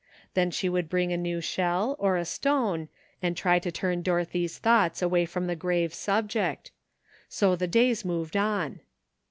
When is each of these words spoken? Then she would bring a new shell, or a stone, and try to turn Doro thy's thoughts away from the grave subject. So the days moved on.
Then 0.33 0.49
she 0.49 0.67
would 0.67 0.89
bring 0.89 1.13
a 1.13 1.15
new 1.15 1.41
shell, 1.41 1.95
or 1.99 2.17
a 2.17 2.25
stone, 2.25 2.89
and 3.21 3.37
try 3.37 3.59
to 3.59 3.71
turn 3.71 4.01
Doro 4.01 4.25
thy's 4.25 4.57
thoughts 4.57 4.99
away 5.03 5.27
from 5.27 5.45
the 5.45 5.55
grave 5.55 5.93
subject. 5.93 6.71
So 7.29 7.55
the 7.55 7.67
days 7.67 8.03
moved 8.03 8.35
on. 8.35 8.79